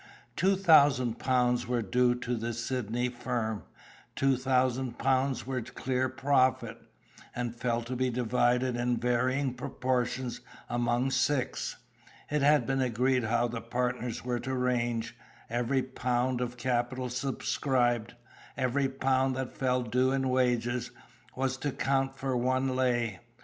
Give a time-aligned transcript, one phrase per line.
[0.35, 3.65] Two thousand pounds were due to the Sydney firm:
[4.15, 6.79] two thousand pounds were clear profit,
[7.35, 11.77] and fell to be divided in varying proportions among six.
[12.31, 15.15] It had been agreed how the partners were to range;
[15.51, 18.15] every pound of capital subscribed,
[18.57, 20.89] every pound that fell due in wages,
[21.35, 23.19] was to count for one "lay."